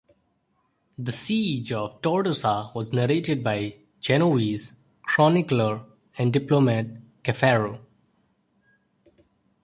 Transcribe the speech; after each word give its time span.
The 0.97 1.11
siege 1.11 1.71
of 1.73 2.01
Tortosa 2.01 2.71
was 2.73 2.91
narrated 2.91 3.43
by 3.43 3.59
the 3.59 3.77
Genovese 3.99 4.73
chronicler 5.05 5.79
and 6.17 6.33
diplomat 6.33 6.87
Caffaro. 7.23 7.79